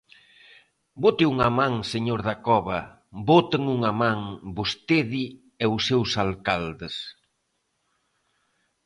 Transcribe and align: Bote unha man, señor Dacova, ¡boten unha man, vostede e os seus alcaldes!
Bote 1.03 1.23
unha 1.33 1.49
man, 1.59 1.73
señor 1.93 2.19
Dacova, 2.27 2.79
¡boten 3.29 3.63
unha 3.75 3.91
man, 4.03 4.19
vostede 4.57 5.23
e 5.63 5.65
os 5.75 5.81
seus 5.89 6.11
alcaldes! 6.25 6.95